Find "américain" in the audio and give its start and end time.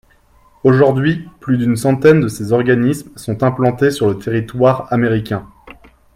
4.91-5.47